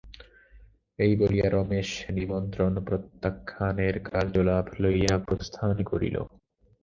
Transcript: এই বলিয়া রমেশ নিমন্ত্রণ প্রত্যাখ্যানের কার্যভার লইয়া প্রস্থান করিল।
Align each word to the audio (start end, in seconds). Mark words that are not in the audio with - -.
এই 0.99 1.13
বলিয়া 1.15 1.47
রমেশ 1.49 1.89
নিমন্ত্রণ 2.17 2.73
প্রত্যাখ্যানের 2.87 3.95
কার্যভার 4.07 4.65
লইয়া 4.81 5.15
প্রস্থান 5.27 5.75
করিল। 5.83 6.15